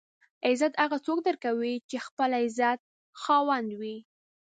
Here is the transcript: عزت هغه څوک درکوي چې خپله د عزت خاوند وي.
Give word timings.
عزت 0.47 0.73
هغه 0.83 0.97
څوک 1.05 1.19
درکوي 1.27 1.75
چې 1.89 1.97
خپله 2.05 2.35
د 2.39 2.43
عزت 2.45 2.79
خاوند 3.21 3.69
وي. 3.79 3.97